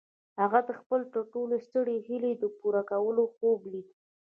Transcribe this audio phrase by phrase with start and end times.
[0.41, 3.93] هغه د خپلې تر ټولو سترې هيلې د پوره کولو خوب ليده.